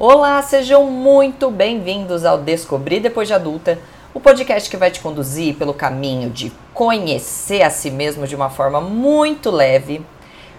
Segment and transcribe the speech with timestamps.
[0.00, 3.80] Olá, sejam muito bem-vindos ao Descobrir Depois de Adulta,
[4.14, 8.48] o podcast que vai te conduzir pelo caminho de conhecer a si mesmo de uma
[8.48, 10.00] forma muito leve,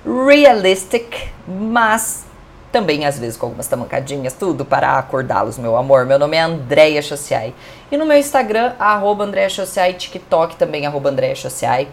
[0.04, 2.26] realistic, mas
[2.70, 6.06] também às vezes com algumas tamancadinhas, tudo para acordá-los, meu amor.
[6.06, 7.54] Meu nome é Andréia Chociai
[7.90, 11.88] e no meu Instagram, arroba Andréia Chociai, TikTok também, arroba Andréia Chociai.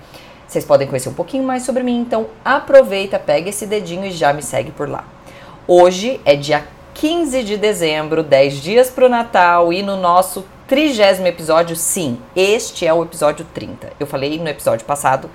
[0.49, 4.33] Vocês podem conhecer um pouquinho mais sobre mim, então aproveita, pega esse dedinho e já
[4.33, 5.05] me segue por lá.
[5.69, 6.65] Hoje é dia
[6.97, 12.87] 15 de dezembro, 10 dias para o Natal e no nosso trigésimo episódio, sim, este
[12.87, 13.93] é o episódio 30.
[14.01, 15.29] Eu falei no episódio passado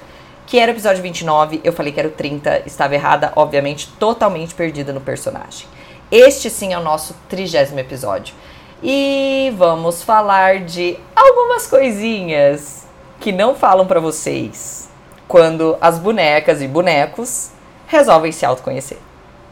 [0.48, 4.56] que era o episódio 29, eu falei que era o 30, estava errada, obviamente, totalmente
[4.56, 5.68] perdida no personagem.
[6.12, 8.34] Este sim é o nosso trigésimo episódio.
[8.82, 12.88] E vamos falar de algumas coisinhas
[13.20, 14.90] que não falam para vocês
[15.28, 17.52] quando as bonecas e bonecos
[17.86, 18.98] resolvem se autoconhecer.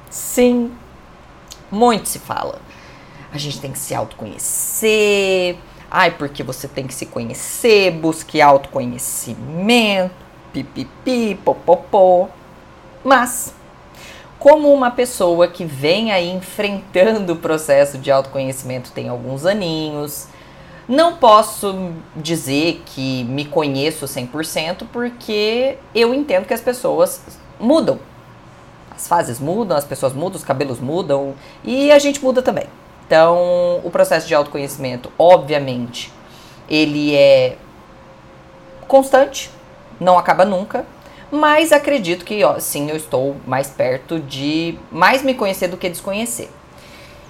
[0.10, 0.72] Sim,
[1.72, 2.60] muito se fala.
[3.32, 5.58] A gente tem que se autoconhecer.
[5.92, 12.30] Ai, porque você tem que se conhecer, busque autoconhecimento pipipi, popopó.
[13.04, 13.54] Mas,
[14.38, 20.28] como uma pessoa que vem aí enfrentando o processo de autoconhecimento tem alguns aninhos,
[20.88, 27.22] não posso dizer que me conheço 100% porque eu entendo que as pessoas
[27.60, 28.00] mudam.
[29.00, 31.34] As fases mudam, as pessoas mudam, os cabelos mudam
[31.64, 32.66] e a gente muda também.
[33.08, 36.12] Então, o processo de autoconhecimento, obviamente,
[36.70, 37.56] ele é
[38.90, 39.50] constante,
[40.02, 40.86] não acaba nunca.
[41.32, 45.88] Mas acredito que, ó, sim, eu estou mais perto de mais me conhecer do que
[45.88, 46.52] desconhecer.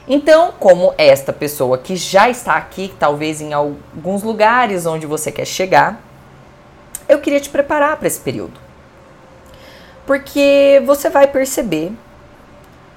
[0.08, 5.46] Então, como esta pessoa que já está aqui, talvez em alguns lugares onde você quer
[5.46, 6.02] chegar,
[7.08, 8.69] eu queria te preparar para esse período.
[10.10, 11.92] Porque você vai perceber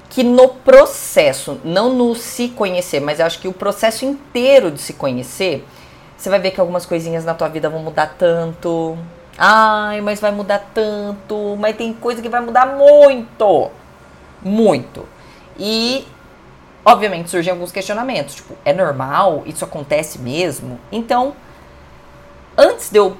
[0.08, 4.80] que no processo, não no se conhecer, mas eu acho que o processo inteiro de
[4.80, 5.62] se conhecer,
[6.16, 8.96] você vai ver que algumas coisinhas na tua vida vão mudar tanto,
[9.36, 13.70] Ai, mas vai mudar tanto, mas tem coisa que vai mudar muito.
[14.40, 15.06] Muito.
[15.58, 16.08] E
[16.82, 19.42] obviamente surgem alguns questionamentos, tipo, é normal?
[19.44, 20.80] Isso acontece mesmo?
[20.90, 21.36] Então,
[22.56, 23.18] antes de eu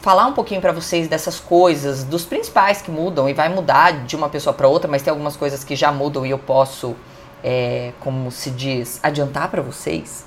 [0.00, 4.16] falar um pouquinho para vocês dessas coisas, dos principais que mudam e vai mudar de
[4.16, 6.96] uma pessoa para outra, mas tem algumas coisas que já mudam e eu posso,
[7.44, 10.24] é, como se diz, adiantar para vocês.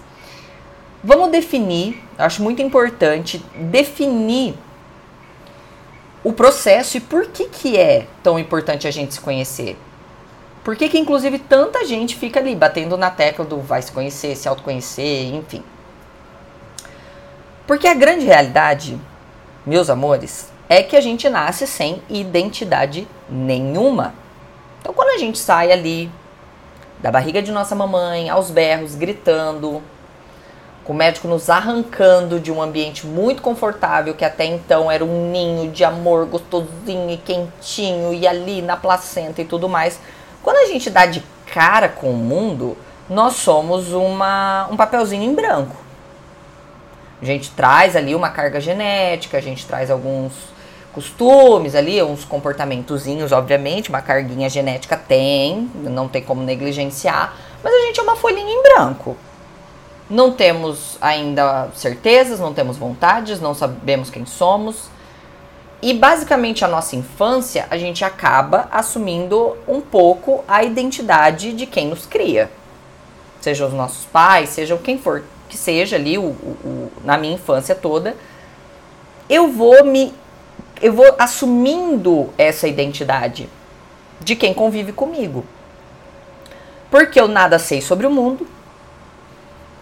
[1.04, 4.56] Vamos definir, acho muito importante definir
[6.24, 9.78] o processo e por que, que é tão importante a gente se conhecer.
[10.64, 14.34] Por que, que, inclusive, tanta gente fica ali batendo na tecla do vai se conhecer,
[14.38, 15.62] se autoconhecer, enfim.
[17.68, 18.98] Porque a grande realidade,
[19.66, 24.14] meus amores, é que a gente nasce sem identidade nenhuma.
[24.82, 26.12] Então, quando a gente sai ali
[27.02, 29.82] da barriga de nossa mamãe, aos berros, gritando,
[30.84, 35.32] com o médico nos arrancando de um ambiente muito confortável, que até então era um
[35.32, 40.00] ninho de amor gostosinho e quentinho, e ali na placenta e tudo mais.
[40.42, 42.78] Quando a gente dá de cara com o mundo,
[43.10, 45.83] nós somos uma, um papelzinho em branco.
[47.24, 50.34] A gente traz ali uma carga genética, a gente traz alguns
[50.92, 57.34] costumes ali, uns comportamentozinhos, obviamente, uma carguinha genética tem, não tem como negligenciar,
[57.64, 59.16] mas a gente é uma folhinha em branco.
[60.10, 64.90] Não temos ainda certezas, não temos vontades, não sabemos quem somos.
[65.82, 71.88] E basicamente a nossa infância, a gente acaba assumindo um pouco a identidade de quem
[71.88, 72.52] nos cria.
[73.40, 75.24] Sejam os nossos pais, seja quem for
[75.54, 78.18] que seja ali, o, o, na minha infância toda,
[79.30, 80.12] eu vou me.
[80.82, 83.48] Eu vou assumindo essa identidade
[84.20, 85.46] de quem convive comigo.
[86.90, 88.48] Porque eu nada sei sobre o mundo,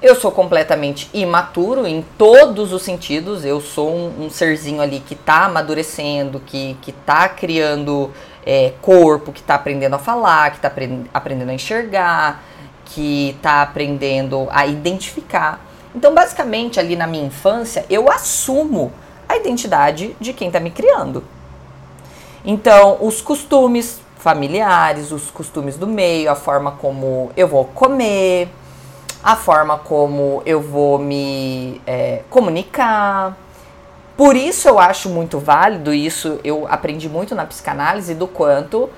[0.02, 3.46] eu sou completamente imaturo em todos os sentidos.
[3.46, 8.12] Eu sou um, um serzinho ali que está amadurecendo, que, que tá criando
[8.46, 10.72] é, corpo, que está aprendendo a falar, que está
[11.14, 12.44] aprendendo a enxergar,
[12.86, 15.71] que está aprendendo a identificar.
[15.94, 18.92] Então, basicamente, ali na minha infância, eu assumo
[19.28, 21.24] a identidade de quem está me criando.
[22.44, 28.50] Então, os costumes familiares, os costumes do meio, a forma como eu vou comer,
[29.24, 33.38] a forma como eu vou me é, comunicar.
[34.16, 38.90] Por isso eu acho muito válido, isso eu aprendi muito na psicanálise, do quanto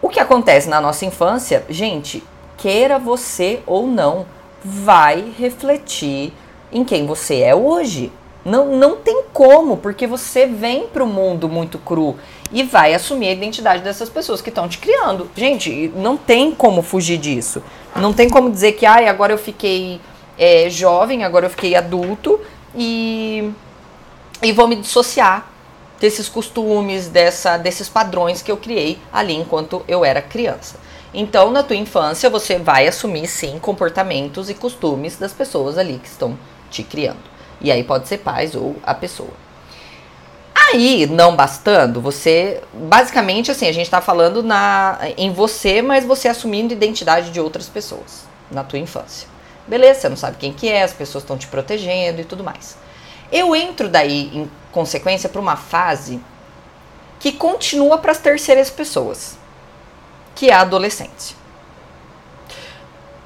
[0.00, 2.22] o que acontece na nossa infância, gente,
[2.58, 4.26] queira você ou não,
[4.64, 6.32] vai refletir
[6.72, 8.10] em quem você é hoje.
[8.44, 12.16] Não, não tem como, porque você vem para o mundo muito cru
[12.52, 15.30] e vai assumir a identidade dessas pessoas que estão te criando.
[15.36, 17.62] Gente, não tem como fugir disso.
[17.96, 20.00] Não tem como dizer que, ai, agora eu fiquei
[20.38, 22.38] é, jovem, agora eu fiquei adulto
[22.74, 23.50] e,
[24.42, 25.50] e vou me dissociar
[25.98, 30.76] desses costumes, dessa, desses padrões que eu criei ali enquanto eu era criança.
[31.14, 36.08] Então, na tua infância, você vai assumir sim comportamentos e costumes das pessoas ali que
[36.08, 36.36] estão
[36.70, 37.22] te criando.
[37.60, 39.30] E aí pode ser pais ou a pessoa.
[40.72, 42.60] Aí, não bastando, você.
[42.72, 47.68] Basicamente, assim, a gente tá falando na, em você, mas você assumindo identidade de outras
[47.68, 49.28] pessoas na tua infância.
[49.68, 52.76] Beleza, você não sabe quem que é, as pessoas estão te protegendo e tudo mais.
[53.30, 56.20] Eu entro daí, em consequência, para uma fase
[57.20, 59.38] que continua para as terceiras pessoas,
[60.34, 61.36] que é a adolescência.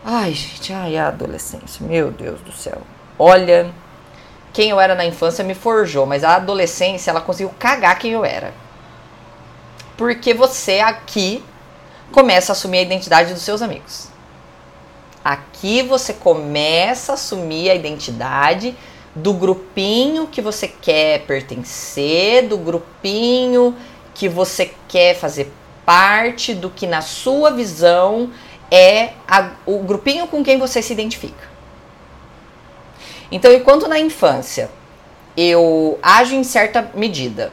[0.04, 2.80] Ai, gente, ai, a adolescência, meu Deus do céu.
[3.18, 3.70] Olha,
[4.52, 8.24] quem eu era na infância me forjou, mas a adolescência ela conseguiu cagar quem eu
[8.24, 8.54] era.
[9.96, 11.44] Porque você aqui
[12.12, 14.08] começa a assumir a identidade dos seus amigos.
[15.24, 18.74] Aqui você começa a assumir a identidade
[19.14, 23.76] do grupinho que você quer pertencer, do grupinho
[24.14, 25.52] que você quer fazer
[25.88, 28.30] parte, do que na sua visão
[28.70, 31.48] é a, o grupinho com quem você se identifica.
[33.32, 34.68] Então, enquanto na infância
[35.34, 37.50] eu ajo em certa medida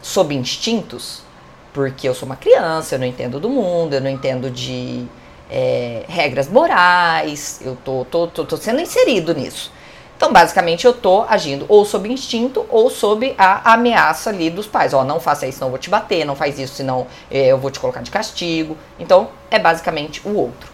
[0.00, 1.24] sob instintos,
[1.72, 5.04] porque eu sou uma criança, eu não entendo do mundo, eu não entendo de
[5.50, 9.72] é, regras morais, eu tô, tô, tô, tô sendo inserido nisso.
[10.22, 14.94] Então, basicamente, eu tô agindo ou sob instinto ou sob a ameaça ali dos pais.
[14.94, 17.58] Ó, não faça isso, senão eu vou te bater, não faz isso, senão é, eu
[17.58, 18.78] vou te colocar de castigo.
[19.00, 20.70] Então, é basicamente o outro.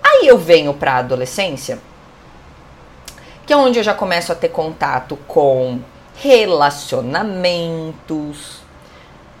[0.00, 1.80] Aí eu venho pra adolescência
[3.44, 5.80] que é onde eu já começo a ter contato com
[6.14, 8.60] relacionamentos,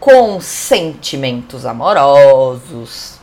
[0.00, 3.20] com sentimentos amorosos,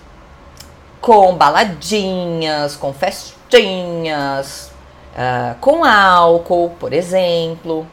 [1.02, 4.71] com baladinhas, com festinhas,
[5.14, 7.88] uh, com álcool, por exemplo.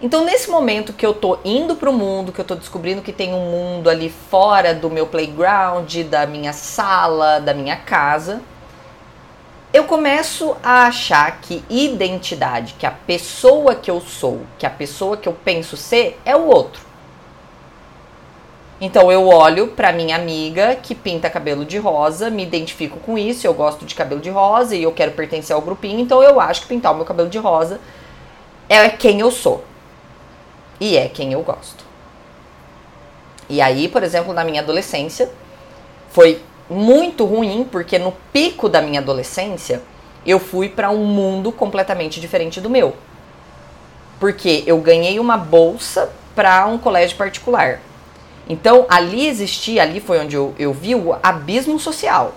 [0.00, 3.32] Então, nesse momento que eu tô indo pro mundo, que eu tô descobrindo que tem
[3.32, 8.42] um mundo ali fora do meu playground, da minha sala, da minha casa,
[9.72, 15.16] eu começo a achar que identidade, que a pessoa que eu sou, que a pessoa
[15.16, 16.91] que eu penso ser é o outro.
[18.84, 23.46] Então eu olho para minha amiga que pinta cabelo de rosa, me identifico com isso,
[23.46, 26.62] eu gosto de cabelo de rosa e eu quero pertencer ao grupinho, então eu acho
[26.62, 27.80] que pintar o meu cabelo de rosa
[28.68, 29.62] é quem eu sou.
[30.80, 31.84] E é quem eu gosto.
[33.48, 35.30] E aí, por exemplo, na minha adolescência,
[36.10, 39.80] foi muito ruim, porque no pico da minha adolescência,
[40.26, 42.96] eu fui para um mundo completamente diferente do meu.
[44.18, 47.80] Porque eu ganhei uma bolsa para um colégio particular.
[48.48, 52.34] Então, ali existia, ali foi onde eu, eu vi o abismo social.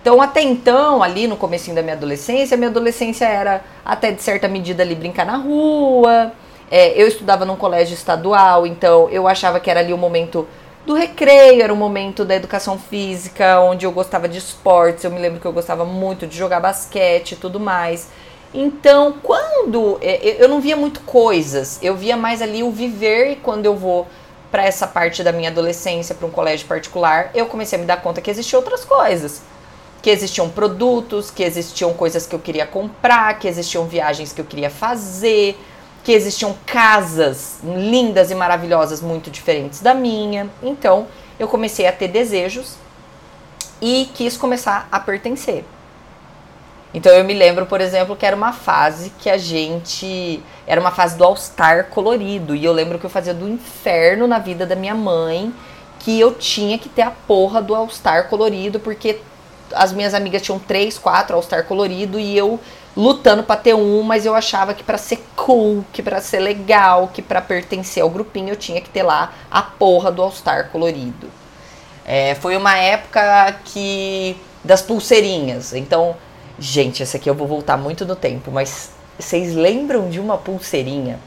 [0.00, 4.48] Então, até então, ali no começo da minha adolescência, minha adolescência era até de certa
[4.48, 6.32] medida ali brincar na rua.
[6.70, 10.46] É, eu estudava num colégio estadual, então eu achava que era ali o momento
[10.86, 15.18] do recreio, era o momento da educação física, onde eu gostava de esportes, eu me
[15.18, 18.08] lembro que eu gostava muito de jogar basquete e tudo mais.
[18.54, 23.36] Então, quando é, eu não via muito coisas, eu via mais ali o viver e
[23.36, 24.06] quando eu vou
[24.50, 28.00] para essa parte da minha adolescência, para um colégio particular, eu comecei a me dar
[28.00, 29.42] conta que existiam outras coisas.
[30.00, 34.44] Que existiam produtos, que existiam coisas que eu queria comprar, que existiam viagens que eu
[34.44, 35.58] queria fazer,
[36.04, 40.48] que existiam casas lindas e maravilhosas muito diferentes da minha.
[40.62, 41.06] Então,
[41.38, 42.76] eu comecei a ter desejos
[43.80, 45.64] e quis começar a pertencer.
[46.92, 50.42] Então eu me lembro, por exemplo, que era uma fase que a gente.
[50.66, 52.54] Era uma fase do All-Star colorido.
[52.54, 55.52] E eu lembro que eu fazia do inferno na vida da minha mãe
[55.98, 59.20] que eu tinha que ter a porra do All-Star colorido, porque
[59.74, 62.58] as minhas amigas tinham três, quatro All-Star colorido e eu
[62.96, 67.08] lutando para ter um, mas eu achava que para ser cool, que para ser legal,
[67.12, 71.28] que para pertencer ao grupinho eu tinha que ter lá a porra do All-Star colorido.
[72.04, 75.74] É, foi uma época que das pulseirinhas.
[75.74, 76.16] Então,
[76.58, 81.18] gente, essa aqui eu vou voltar muito no tempo, mas vocês lembram de uma pulseirinha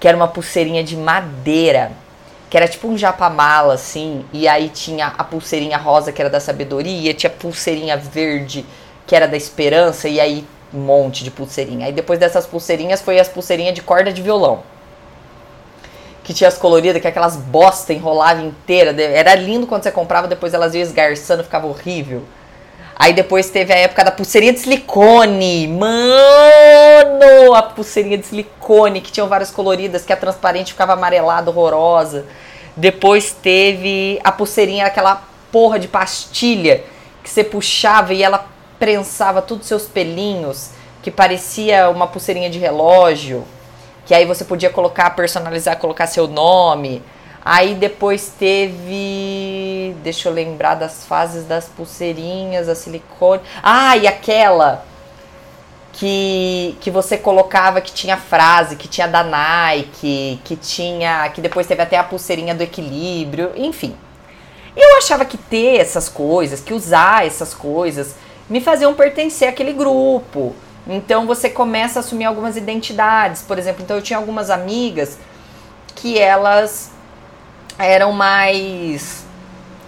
[0.00, 1.90] que era uma pulseirinha de madeira,
[2.48, 6.40] que era tipo um japamala assim, e aí tinha a pulseirinha rosa que era da
[6.40, 8.64] sabedoria, tinha a pulseirinha verde
[9.06, 11.86] que era da esperança, e aí um monte de pulseirinha.
[11.86, 14.62] Aí depois dessas pulseirinhas foi as pulseirinhas de corda de violão.
[16.22, 18.94] Que tinha as coloridas, que aquelas bosta enrolava inteira.
[19.02, 22.22] Era lindo quando você comprava, depois elas iam esgarçando, ficava horrível.
[22.98, 25.68] Aí depois teve a época da pulseirinha de silicone.
[25.68, 27.54] Mano!
[27.54, 32.26] A pulseirinha de silicone, que tinha várias coloridas, que a transparente ficava amarelada, horrorosa.
[32.76, 36.82] Depois teve a pulseirinha, aquela porra de pastilha,
[37.22, 38.46] que você puxava e ela
[38.80, 43.44] prensava todos os seus pelinhos, que parecia uma pulseirinha de relógio.
[44.06, 47.02] Que aí você podia colocar, personalizar, colocar seu nome.
[47.50, 49.96] Aí depois teve.
[50.02, 53.40] Deixa eu lembrar das fases das pulseirinhas, a silicone.
[53.62, 54.84] Ah, e aquela
[55.94, 61.26] que, que você colocava que tinha frase, que tinha da Nike, que tinha.
[61.30, 63.96] que depois teve até a pulseirinha do equilíbrio, enfim.
[64.76, 68.14] Eu achava que ter essas coisas, que usar essas coisas,
[68.46, 70.54] me faziam pertencer àquele grupo.
[70.86, 73.40] Então você começa a assumir algumas identidades.
[73.40, 75.18] Por exemplo, então eu tinha algumas amigas
[75.94, 76.97] que elas
[77.78, 79.26] eram mais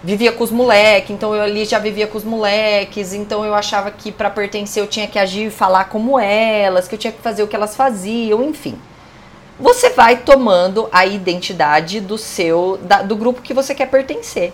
[0.03, 3.91] vivia com os moleques, então eu ali já vivia com os moleques, então eu achava
[3.91, 7.21] que para pertencer eu tinha que agir e falar como elas, que eu tinha que
[7.21, 8.79] fazer o que elas faziam, enfim.
[9.59, 14.51] Você vai tomando a identidade do seu da, do grupo que você quer pertencer.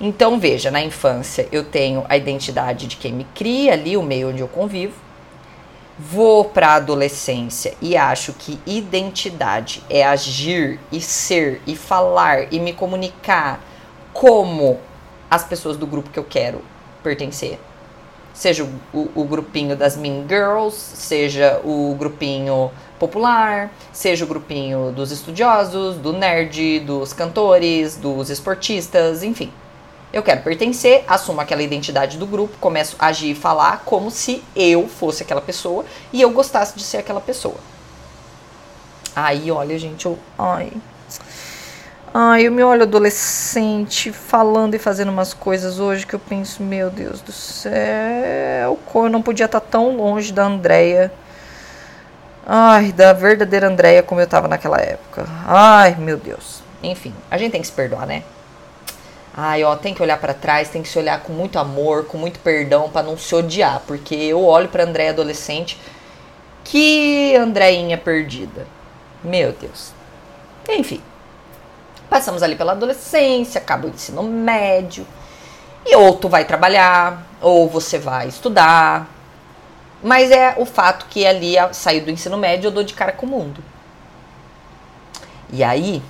[0.00, 4.28] Então veja, na infância eu tenho a identidade de quem me cria ali, o meio
[4.28, 5.05] onde eu convivo
[5.98, 12.60] vou para a adolescência e acho que identidade é agir e ser e falar e
[12.60, 13.60] me comunicar
[14.12, 14.78] como
[15.30, 16.60] as pessoas do grupo que eu quero
[17.02, 17.58] pertencer.
[18.34, 25.10] Seja o, o, grupinho das Mean Girls, seja o grupinho popular, seja o grupinho dos
[25.10, 29.50] estudiosos, do nerd, dos cantores, dos esportistas, enfim.
[30.12, 34.42] Eu quero pertencer, assumo aquela identidade do grupo, começo a agir e falar como se
[34.54, 37.56] eu fosse aquela pessoa e eu gostasse de ser aquela pessoa.
[39.14, 40.18] Aí, olha, gente, eu.
[40.38, 40.72] Ai.
[42.14, 46.88] Ai, eu me olho adolescente falando e fazendo umas coisas hoje que eu penso, meu
[46.88, 51.12] Deus do céu, eu não podia estar tão longe da Andréia.
[52.46, 55.26] Ai, da verdadeira Andréia como eu estava naquela época.
[55.46, 56.62] Ai, meu Deus.
[56.82, 58.22] Enfim, a gente tem que se perdoar, né?
[59.36, 62.16] Ai, ó, tem que olhar para trás, tem que se olhar com muito amor, com
[62.16, 65.78] muito perdão para não se odiar, porque eu olho para André adolescente,
[66.64, 68.66] que Andréinha perdida.
[69.22, 69.92] Meu Deus.
[70.68, 71.02] Enfim.
[72.08, 75.06] Passamos ali pela adolescência, acaba o ensino médio.
[75.84, 79.06] E ou tu vai trabalhar, ou você vai estudar.
[80.02, 83.26] Mas é o fato que ali, sair do ensino médio, eu dou de cara com
[83.26, 83.62] o mundo.
[85.52, 86.02] E aí,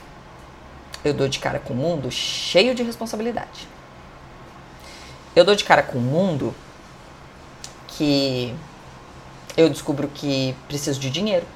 [1.07, 3.69] eu dou de cara com um mundo cheio de responsabilidade.
[5.35, 6.55] Eu dou de cara com um mundo
[7.89, 8.55] que
[9.57, 11.47] eu descubro que preciso de dinheiro.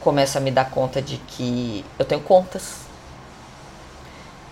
[0.00, 2.82] Começo a me dar conta de que eu tenho contas.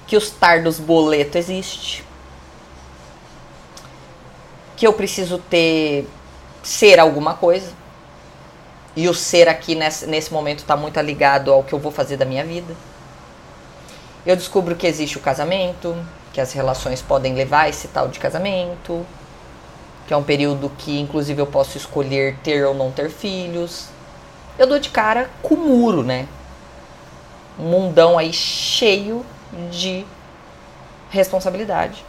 [0.07, 2.05] Que os tardos boleto existe.
[4.77, 6.09] Que eu preciso ter
[6.63, 7.73] ser alguma coisa.
[8.97, 12.17] E o ser aqui nesse, nesse momento está muito ligado ao que eu vou fazer
[12.17, 12.75] da minha vida.
[14.25, 15.97] Eu descubro que existe o casamento,
[16.33, 19.05] que as relações podem levar esse tal de casamento,
[20.07, 23.87] que é um período que inclusive eu posso escolher ter ou não ter filhos.
[24.59, 26.29] Eu dou de cara com o muro, né?
[27.59, 29.25] Um mundão aí cheio
[29.71, 30.05] de
[31.11, 32.05] responsabilidade.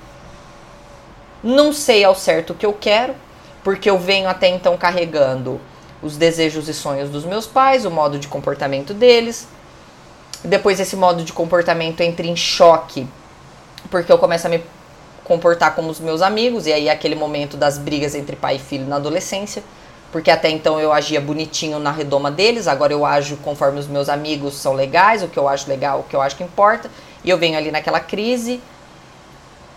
[1.44, 3.16] Não sei ao certo o que eu quero,
[3.64, 5.60] porque eu venho até então carregando
[6.02, 9.48] os desejos e sonhos dos meus pais, o modo de comportamento deles,
[10.44, 13.08] depois esse modo de comportamento entra em choque,
[13.90, 14.64] porque eu começo a me
[15.24, 18.60] comportar como os meus amigos, e aí é aquele momento das brigas entre pai e
[18.60, 19.64] filho na adolescência,
[20.12, 24.10] porque até então eu agia bonitinho na redoma deles, agora eu ajo conforme os meus
[24.10, 26.90] amigos são legais, o que eu acho legal, o que eu acho que importa,
[27.24, 28.60] e eu venho ali naquela crise,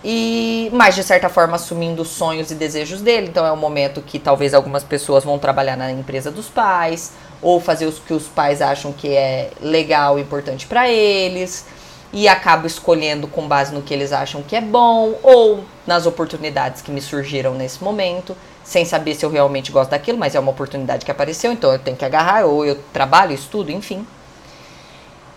[0.04, 3.28] e mas de certa forma assumindo os sonhos e desejos dele.
[3.28, 7.60] Então é um momento que talvez algumas pessoas vão trabalhar na empresa dos pais, ou
[7.60, 11.66] fazer o que os pais acham que é legal e importante para eles
[12.12, 16.80] e acabo escolhendo com base no que eles acham que é bom ou nas oportunidades
[16.80, 20.52] que me surgiram nesse momento, sem saber se eu realmente gosto daquilo, mas é uma
[20.52, 24.06] oportunidade que apareceu, então eu tenho que agarrar, ou eu trabalho, estudo, enfim.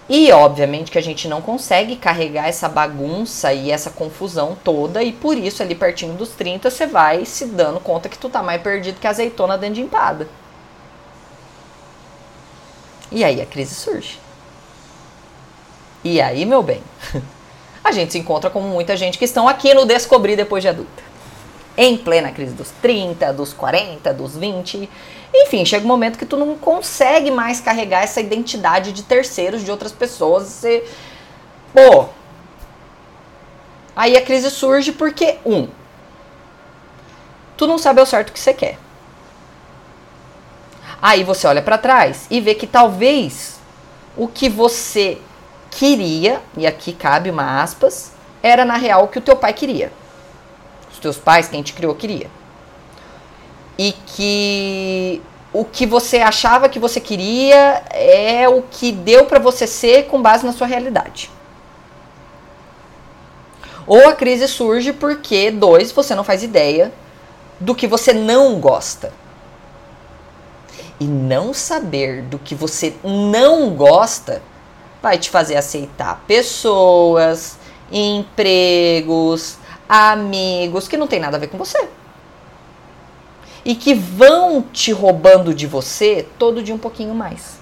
[0.09, 5.11] E obviamente que a gente não consegue carregar essa bagunça e essa confusão toda, e
[5.11, 8.61] por isso ali pertinho dos 30 você vai se dando conta que tu tá mais
[8.61, 10.27] perdido que azeitona dentro de empada.
[13.11, 14.19] E aí a crise surge.
[16.03, 16.81] E aí, meu bem,
[17.83, 21.03] a gente se encontra com muita gente que estão aqui no Descobrir Depois de Adulta.
[21.75, 24.89] Em plena crise dos 30, dos 40, dos 20.
[25.39, 29.69] Enfim, chega um momento que tu não consegue mais carregar essa identidade de terceiros, de
[29.69, 30.47] outras pessoas.
[30.47, 30.83] Você.
[31.73, 32.09] Pô.
[33.95, 35.67] Aí a crise surge porque, um,
[37.55, 38.77] tu não sabe ao certo o que você quer.
[41.01, 43.59] Aí você olha para trás e vê que talvez
[44.15, 45.19] o que você
[45.69, 49.91] queria, e aqui cabe uma aspas, era na real o que o teu pai queria.
[50.91, 52.29] Os teus pais, quem te criou, queria.
[53.77, 55.21] E que
[55.53, 60.21] o que você achava que você queria é o que deu para você ser com
[60.21, 61.31] base na sua realidade.
[63.85, 66.91] Ou a crise surge porque, dois, você não faz ideia
[67.59, 69.13] do que você não gosta.
[70.99, 74.41] E não saber do que você não gosta
[75.01, 77.57] vai te fazer aceitar pessoas,
[77.91, 79.57] empregos,
[79.87, 81.87] amigos que não tem nada a ver com você.
[83.67, 87.59] E que vão te roubando de você todo dia um pouquinho mais.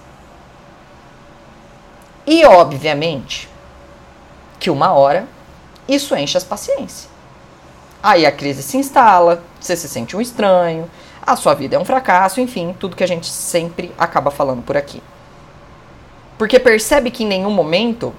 [2.24, 3.48] E obviamente
[4.60, 5.26] que uma hora
[5.88, 7.08] isso enche as paciências.
[8.00, 10.88] Aí a crise se instala, você se sente um estranho,
[11.20, 14.76] a sua vida é um fracasso, enfim, tudo que a gente sempre acaba falando por
[14.76, 15.02] aqui.
[16.38, 18.14] Porque percebe que em nenhum momento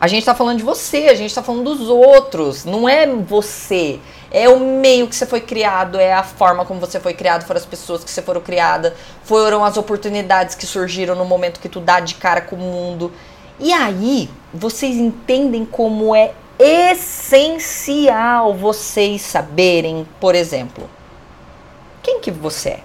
[0.00, 3.98] a gente está falando de você, a gente está falando dos outros, não é você.
[4.30, 7.58] É o meio que você foi criado, é a forma como você foi criado, foram
[7.58, 8.92] as pessoas que você foram criadas,
[9.24, 13.12] foram as oportunidades que surgiram no momento que tu dá de cara com o mundo.
[13.58, 20.88] E aí, vocês entendem como é essencial vocês saberem, por exemplo,
[22.02, 22.80] quem que você é?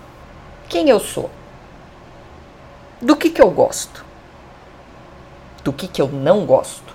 [0.70, 1.30] Quem eu sou?
[3.02, 4.04] Do que que eu gosto?
[5.64, 6.93] Do que que eu não gosto?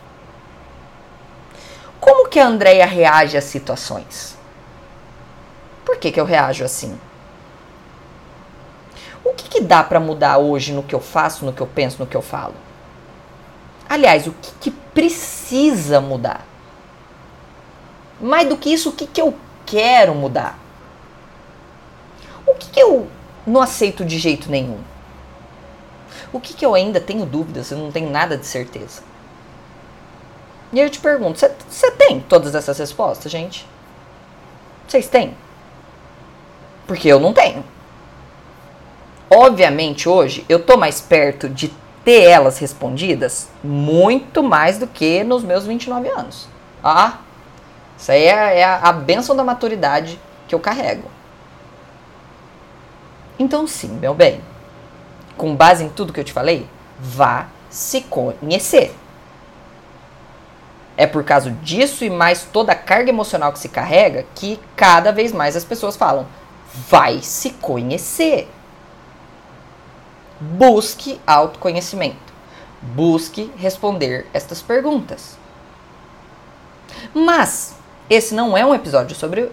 [2.00, 4.36] Como que a Andrea reage às situações?
[5.84, 6.98] Por que, que eu reajo assim?
[9.24, 11.98] O que, que dá para mudar hoje no que eu faço, no que eu penso,
[11.98, 12.54] no que eu falo?
[13.88, 16.46] Aliás, o que, que precisa mudar?
[18.20, 20.58] Mais do que isso, o que, que eu quero mudar?
[22.46, 23.08] O que, que eu
[23.46, 24.78] não aceito de jeito nenhum?
[26.32, 29.02] O que, que eu ainda tenho dúvidas, eu não tenho nada de certeza?
[30.72, 33.66] E eu te pergunto, você tem todas essas respostas, gente?
[34.86, 35.34] Vocês têm?
[36.86, 37.64] Porque eu não tenho.
[39.30, 41.72] Obviamente, hoje, eu tô mais perto de
[42.04, 46.48] ter elas respondidas muito mais do que nos meus 29 anos.
[46.82, 47.18] Ah,
[47.98, 51.10] isso aí é, é a, a benção da maturidade que eu carrego.
[53.38, 54.40] Então, sim, meu bem,
[55.36, 56.66] com base em tudo que eu te falei,
[56.98, 58.94] vá se conhecer.
[61.00, 65.12] É por causa disso e mais toda a carga emocional que se carrega que cada
[65.12, 66.26] vez mais as pessoas falam:
[66.90, 68.50] vai se conhecer.
[70.40, 72.32] Busque autoconhecimento.
[72.82, 75.38] Busque responder estas perguntas.
[77.14, 77.76] Mas
[78.10, 79.52] esse não é um episódio sobre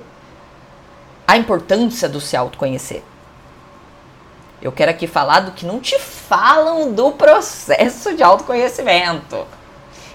[1.27, 3.03] a importância do se autoconhecer.
[4.59, 9.45] Eu quero aqui falar do que não te falam do processo de autoconhecimento.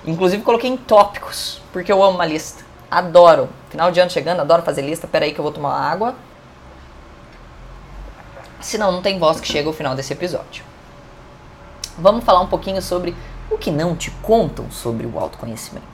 [0.07, 2.65] Inclusive coloquei em tópicos, porque eu amo uma lista.
[2.91, 3.49] Adoro.
[3.69, 5.07] Final de ano chegando, adoro fazer lista.
[5.07, 6.15] Pera aí que eu vou tomar água.
[8.61, 10.65] Senão não tem voz que chega ao final desse episódio.
[11.99, 13.15] Vamos falar um pouquinho sobre
[13.51, 15.87] o que não te contam sobre o autoconhecimento.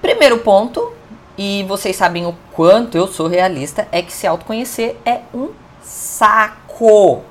[0.00, 0.94] Primeiro ponto,
[1.36, 5.50] e vocês sabem o quanto eu sou realista, é que se autoconhecer é um
[5.82, 7.22] saco.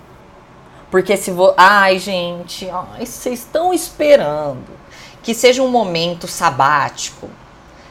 [0.92, 1.54] Porque se vou.
[1.58, 4.85] Ai, gente, ai, vocês estão esperando
[5.26, 7.28] que seja um momento sabático.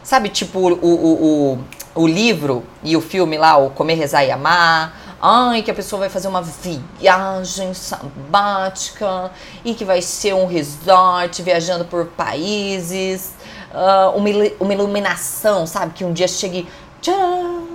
[0.04, 1.58] Sabe, tipo o, o, o,
[1.96, 5.16] o livro e o filme lá, o Comer, Rezar e Amar.
[5.20, 9.32] Ai, que a pessoa vai fazer uma viagem sabática
[9.64, 13.32] e que vai ser um resort viajando por países.
[13.72, 14.28] Uh, uma,
[14.60, 15.92] uma iluminação, sabe?
[15.94, 16.68] Que um dia chegue.
[17.02, 17.66] Tchau!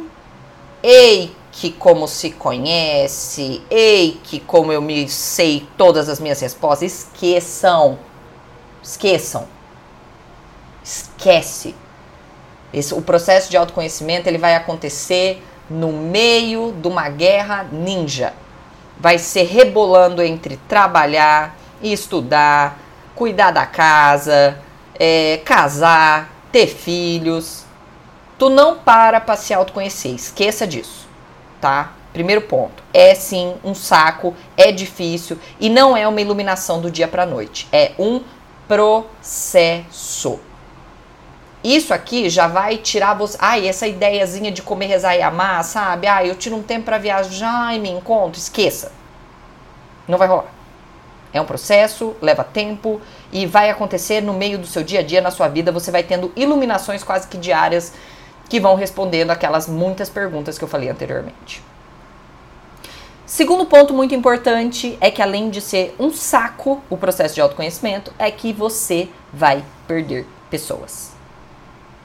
[0.82, 6.94] Ei, que como se conhece, ei, que como eu me sei todas as minhas respostas,
[6.94, 8.00] esqueçam
[8.82, 9.48] Esqueçam.
[10.84, 11.76] Esquece.
[12.74, 18.34] Esse, o processo de autoconhecimento ele vai acontecer no meio de uma guerra ninja.
[19.00, 22.78] Vai ser rebolando entre trabalhar estudar,
[23.16, 24.60] cuidar da casa,
[25.00, 27.64] é, casar, ter filhos.
[28.38, 31.08] Tu não para para se autoconhecer, esqueça disso,
[31.60, 31.94] tá?
[32.14, 37.08] Primeiro ponto, é sim um saco, é difícil e não é uma iluminação do dia
[37.08, 38.22] para noite, é um
[38.70, 40.40] processo.
[41.64, 43.36] Isso aqui já vai tirar você.
[43.42, 46.06] Ai, essa ideiazinha de comer, rezar e amar, sabe?
[46.06, 48.40] Ai, eu tiro um tempo para viajar e me encontro.
[48.40, 48.92] Esqueça.
[50.08, 50.54] Não vai rolar.
[51.34, 53.02] É um processo, leva tempo
[53.32, 55.72] e vai acontecer no meio do seu dia a dia, na sua vida.
[55.72, 57.94] Você vai tendo iluminações quase que diárias
[58.48, 61.62] que vão respondendo aquelas muitas perguntas que eu falei anteriormente.
[63.30, 68.12] Segundo ponto muito importante é que além de ser um saco o processo de autoconhecimento,
[68.18, 71.12] é que você vai perder pessoas.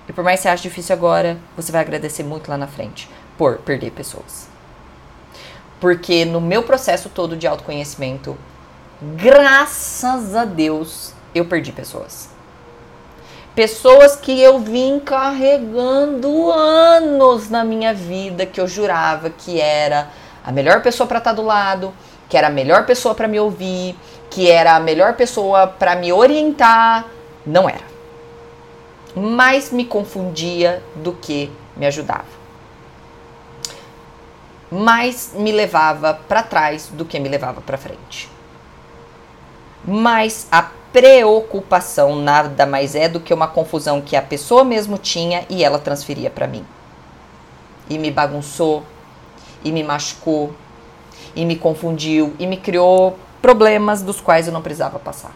[0.07, 3.09] E por mais que você ache difícil agora, você vai agradecer muito lá na frente
[3.39, 4.49] por perder pessoas.
[5.81, 8.37] Porque no meu processo todo de autoconhecimento,
[9.17, 12.29] graças a Deus, eu perdi pessoas.
[13.55, 20.11] Pessoas que eu vim carregando anos na minha vida, que eu jurava que era
[20.44, 21.92] a melhor pessoa para estar tá do lado,
[22.28, 23.96] que era a melhor pessoa para me ouvir,
[24.30, 27.07] que era a melhor pessoa para me orientar,
[27.46, 27.94] não era.
[29.16, 32.24] Mais me confundia do que me ajudava.
[34.70, 38.28] Mais me levava para trás do que me levava para frente.
[39.87, 45.44] Mais a preocupação nada mais é do que uma confusão que a pessoa mesmo tinha
[45.48, 46.64] e ela transferia para mim.
[47.88, 48.85] E me bagunçou,
[49.64, 50.55] e me machucou,
[51.35, 55.33] e me confundiu, e me criou problemas dos quais eu não precisava passar.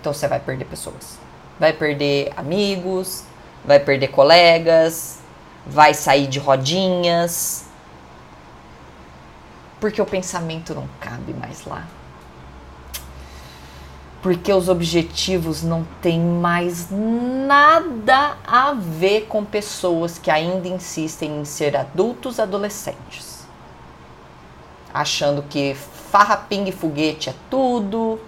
[0.00, 1.18] Então você vai perder pessoas.
[1.60, 3.24] Vai perder amigos,
[3.64, 5.18] vai perder colegas,
[5.64, 7.66] vai sair de rodinhas.
[9.80, 11.86] Porque o pensamento não cabe mais lá.
[14.22, 21.44] Porque os objetivos não têm mais nada a ver com pessoas que ainda insistem em
[21.44, 23.44] ser adultos adolescentes.
[24.94, 28.20] Achando que farra, e foguete é tudo,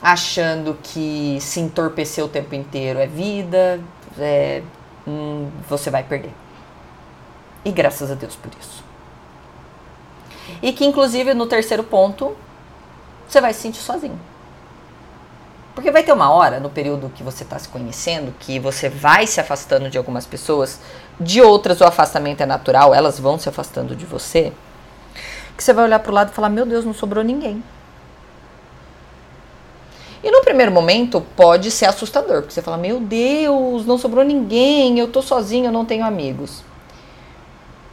[0.00, 3.80] achando que se entorpecer o tempo inteiro é vida,
[4.18, 4.62] é,
[5.06, 6.32] hum, você vai perder.
[7.64, 8.84] E graças a Deus por isso.
[10.62, 12.36] E que, inclusive, no terceiro ponto,
[13.28, 14.18] você vai se sentir sozinho.
[15.74, 19.26] Porque vai ter uma hora, no período que você está se conhecendo, que você vai
[19.26, 20.80] se afastando de algumas pessoas,
[21.18, 24.52] de outras o afastamento é natural, elas vão se afastando de você,
[25.56, 27.62] que você vai olhar para o lado e falar: Meu Deus, não sobrou ninguém.
[30.22, 34.98] E no primeiro momento pode ser assustador, porque você fala: Meu Deus, não sobrou ninguém,
[34.98, 36.64] eu tô sozinho, eu não tenho amigos.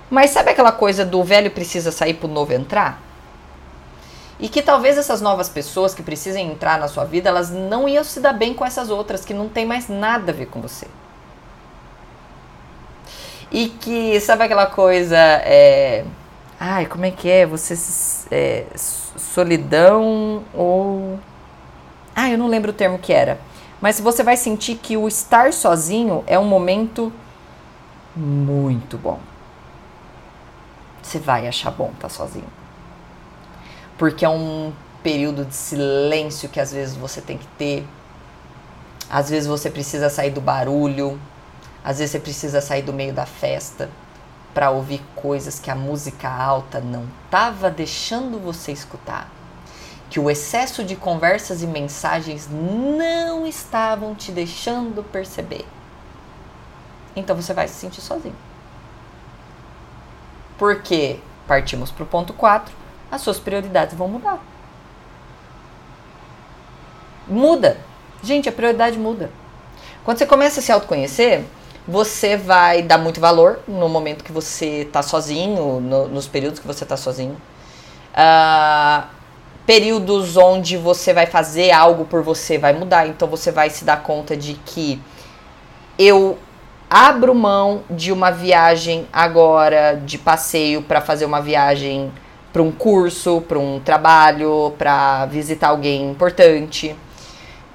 [0.10, 3.07] Mas sabe aquela coisa do velho precisa sair pro novo entrar?
[4.40, 8.04] E que talvez essas novas pessoas que precisem entrar na sua vida, elas não iam
[8.04, 10.88] se dar bem com essas outras que não tem mais nada a ver com você.
[13.52, 16.06] E que, sabe aquela coisa, é,
[16.60, 17.46] ai, como é que é?
[17.48, 17.74] Você,
[18.30, 21.20] é, solidão ou...
[22.16, 23.40] Ah, eu não lembro o termo que era.
[23.82, 27.12] Mas você vai sentir que o estar sozinho é um momento
[28.16, 29.20] muito bom.
[31.02, 32.57] Você vai achar bom estar sozinho
[33.98, 37.88] porque é um período de silêncio que às vezes você tem que ter.
[39.10, 41.20] Às vezes você precisa sair do barulho,
[41.84, 43.90] às vezes você precisa sair do meio da festa
[44.54, 49.30] para ouvir coisas que a música alta não estava deixando você escutar.
[50.10, 55.66] Que o excesso de conversas e mensagens não estavam te deixando perceber.
[57.16, 58.36] Então você vai se sentir sozinho.
[60.58, 64.40] Porque partimos para o ponto 4 as suas prioridades vão mudar.
[67.28, 67.78] Muda.
[68.24, 69.30] Gente, a prioridade muda.
[70.04, 71.44] Quando você começa a se autoconhecer,
[71.88, 76.68] você vai dar muito valor no momento que você está sozinho, no, nos períodos que
[76.68, 77.38] você está sozinho.
[78.14, 79.08] Uh,
[79.66, 84.02] períodos onde você vai fazer algo por você vai mudar, então você vai se dar
[84.02, 85.00] conta de que
[86.00, 86.38] eu
[86.90, 92.12] abro mão de uma viagem agora de passeio para fazer uma viagem
[92.58, 96.96] para um curso, para um trabalho, para visitar alguém importante,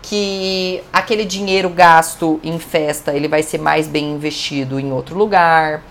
[0.02, 5.84] que aquele dinheiro gasto em festa ele vai ser mais bem investido em outro lugar,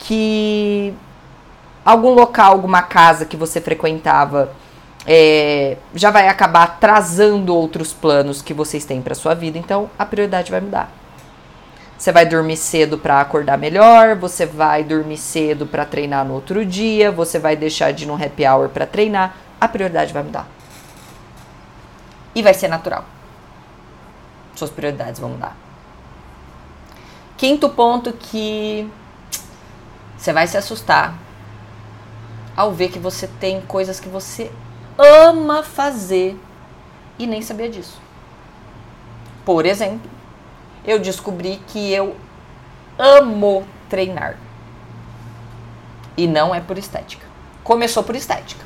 [0.00, 0.92] que
[1.84, 4.50] algum local, alguma casa que você frequentava
[5.06, 10.04] é, já vai acabar atrasando outros planos que vocês têm para sua vida, então a
[10.04, 10.90] prioridade vai mudar.
[11.96, 16.64] Você vai dormir cedo para acordar melhor, você vai dormir cedo para treinar no outro
[16.64, 20.46] dia, você vai deixar de ir no happy hour para treinar, a prioridade vai mudar.
[22.34, 23.04] E vai ser natural.
[24.56, 25.56] Suas prioridades vão mudar.
[27.36, 28.90] Quinto ponto que
[30.16, 31.14] você vai se assustar
[32.56, 34.50] ao ver que você tem coisas que você
[34.98, 36.38] ama fazer
[37.18, 38.00] e nem sabia disso.
[39.44, 40.10] Por exemplo,
[40.84, 42.16] eu descobri que eu
[42.98, 44.38] amo treinar.
[46.16, 47.26] E não é por estética.
[47.62, 48.64] Começou por estética.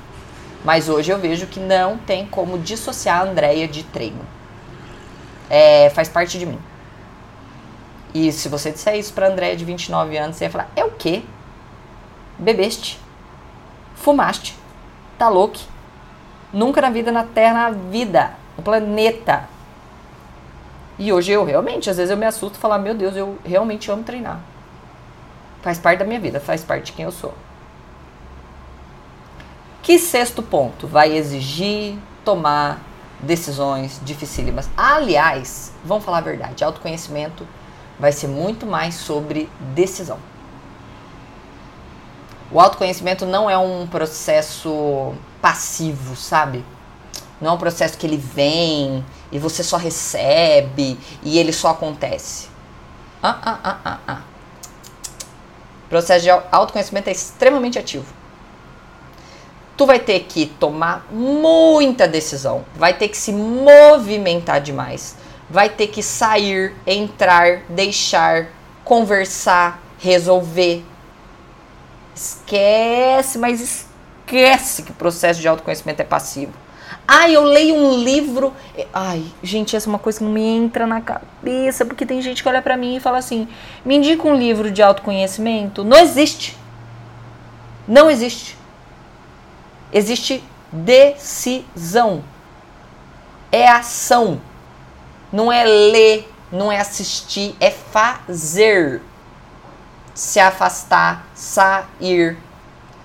[0.65, 4.21] Mas hoje eu vejo que não tem como dissociar a Andrea de treino.
[5.49, 6.59] É, faz parte de mim.
[8.13, 10.91] E se você disser isso pra Andréia de 29 anos, você ia falar: é o
[10.91, 11.23] quê?
[12.39, 12.99] Bebeste?
[13.95, 14.57] Fumaste?
[15.19, 15.59] Tá louco?
[16.53, 19.49] Nunca na vida, na Terra, na vida, no planeta.
[20.99, 24.03] E hoje eu realmente, às vezes eu me assusto falar: meu Deus, eu realmente amo
[24.03, 24.41] treinar.
[25.63, 27.35] Faz parte da minha vida, faz parte de quem eu sou.
[29.83, 32.81] Que sexto ponto vai exigir tomar
[33.21, 34.69] decisões dificílimas?
[34.77, 37.47] Aliás, vamos falar a verdade, autoconhecimento
[37.99, 40.19] vai ser muito mais sobre decisão.
[42.51, 46.65] O autoconhecimento não é um processo passivo, sabe?
[47.41, 52.49] Não é um processo que ele vem e você só recebe e ele só acontece.
[53.23, 54.21] Ah, ah, ah, ah, ah.
[55.87, 58.07] O processo de autoconhecimento é extremamente ativo.
[59.77, 65.17] Tu vai ter que tomar muita decisão, vai ter que se movimentar demais,
[65.49, 68.49] vai ter que sair, entrar, deixar,
[68.85, 70.85] conversar, resolver.
[72.15, 76.53] Esquece, mas esquece que o processo de autoconhecimento é passivo.
[77.11, 78.53] Ai, eu leio um livro.
[78.93, 82.43] Ai, gente, essa é uma coisa que não me entra na cabeça, porque tem gente
[82.43, 83.49] que olha para mim e fala assim:
[83.83, 85.83] me indica um livro de autoconhecimento.
[85.83, 86.55] Não existe.
[87.89, 88.59] Não existe.
[89.91, 92.23] Existe decisão.
[93.51, 94.39] É ação.
[95.33, 99.01] Não é ler, não é assistir, é fazer.
[100.15, 102.37] Se afastar, sair,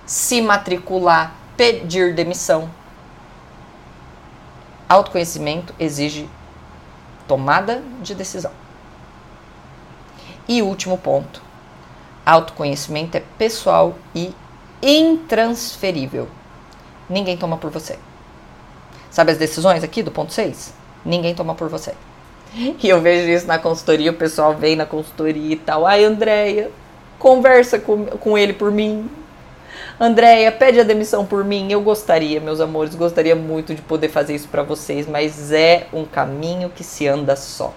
[0.04, 2.68] se matricular, pedir demissão.
[4.88, 6.28] Autoconhecimento exige
[7.26, 8.52] tomada de decisão.
[10.46, 11.42] E último ponto:
[12.24, 14.34] autoconhecimento é pessoal e
[14.82, 16.28] intransferível.
[17.08, 17.98] Ninguém toma por você.
[19.10, 20.74] Sabe as decisões aqui do ponto 6?
[21.04, 21.94] Ninguém toma por você.
[22.54, 25.86] E eu vejo isso na consultoria, o pessoal vem na consultoria e tal.
[25.86, 26.70] Ai, Andréia,
[27.18, 29.10] conversa com, com ele por mim.
[29.98, 31.70] Andréia, pede a demissão por mim.
[31.70, 36.04] Eu gostaria, meus amores, gostaria muito de poder fazer isso para vocês, mas é um
[36.04, 37.72] caminho que se anda só.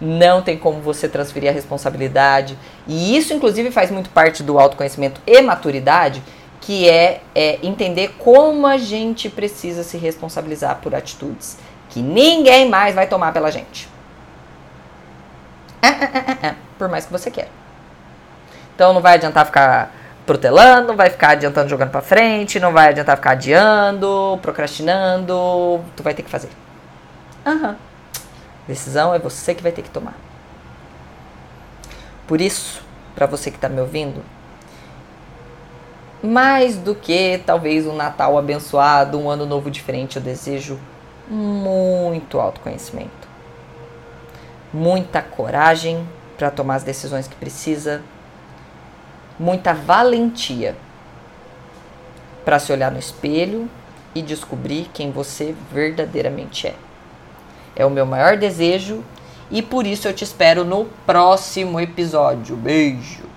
[0.00, 2.58] Não tem como você transferir a responsabilidade.
[2.86, 6.22] E isso, inclusive, faz muito parte do autoconhecimento e maturidade,
[6.60, 11.56] que é, é entender como a gente precisa se responsabilizar por atitudes
[11.92, 13.86] que ninguém mais vai tomar pela gente.
[15.82, 17.50] É, é, é, por mais que você queira.
[18.74, 19.92] Então não vai adiantar ficar
[20.26, 26.02] protelando, não vai ficar adiantando jogando para frente, não vai adiantar ficar adiando, procrastinando, tu
[26.02, 26.50] vai ter que fazer.
[27.44, 27.74] Uhum.
[28.66, 30.14] Decisão é você que vai ter que tomar.
[32.26, 32.82] Por isso,
[33.14, 34.22] para você que está me ouvindo,
[36.22, 40.78] mais do que talvez um Natal abençoado, um ano novo diferente, eu desejo
[41.28, 43.28] muito autoconhecimento,
[44.72, 46.06] muita coragem
[46.38, 48.02] para tomar as decisões que precisa,
[49.42, 50.76] muita valentia
[52.44, 53.68] para se olhar no espelho
[54.14, 56.74] e descobrir quem você verdadeiramente é.
[57.74, 59.02] É o meu maior desejo
[59.50, 62.56] e por isso eu te espero no próximo episódio.
[62.56, 63.31] Beijo!